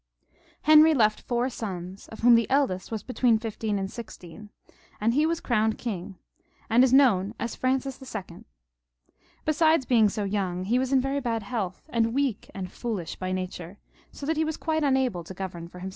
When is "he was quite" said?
14.37-14.83